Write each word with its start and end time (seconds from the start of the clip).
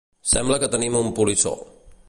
Sembla 0.29 0.57
que 0.63 0.69
tenim 0.77 0.97
un 1.03 1.13
polissó. 1.21 1.57